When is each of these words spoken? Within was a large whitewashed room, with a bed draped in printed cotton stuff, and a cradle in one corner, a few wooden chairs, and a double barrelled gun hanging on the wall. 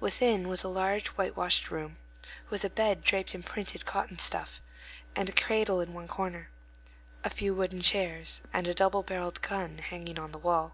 Within 0.00 0.48
was 0.48 0.64
a 0.64 0.68
large 0.68 1.08
whitewashed 1.18 1.70
room, 1.70 1.98
with 2.48 2.64
a 2.64 2.70
bed 2.70 3.02
draped 3.04 3.34
in 3.34 3.42
printed 3.42 3.84
cotton 3.84 4.18
stuff, 4.18 4.62
and 5.14 5.28
a 5.28 5.32
cradle 5.32 5.82
in 5.82 5.92
one 5.92 6.08
corner, 6.08 6.48
a 7.22 7.28
few 7.28 7.52
wooden 7.54 7.82
chairs, 7.82 8.40
and 8.54 8.66
a 8.66 8.72
double 8.72 9.02
barrelled 9.02 9.42
gun 9.42 9.76
hanging 9.76 10.18
on 10.18 10.32
the 10.32 10.38
wall. 10.38 10.72